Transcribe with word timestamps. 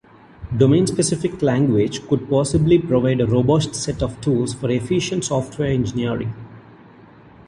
Domain-specific 0.57 1.43
language 1.43 2.01
could 2.07 2.27
possibly 2.27 2.79
provide 2.79 3.21
a 3.21 3.27
robust 3.27 3.75
set 3.75 4.01
of 4.01 4.19
tools 4.19 4.51
for 4.51 4.71
efficient 4.71 5.25
software 5.25 5.69
engineering. 5.69 6.33